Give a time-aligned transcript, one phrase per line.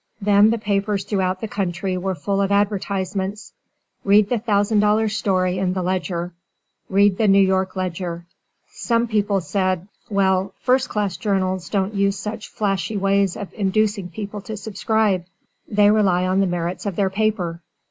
[0.19, 3.53] Then the papers throughout the country were full of advertisements
[4.03, 6.33] "Read the Thousand Dollar Story in the Ledger."
[6.89, 8.25] "Read The New York Ledger"
[8.71, 14.41] Some people said, "Well, first class journals don't use such flashy ways of inducing people
[14.41, 15.25] to subscribe;
[15.67, 17.61] they rely on the merits of their paper."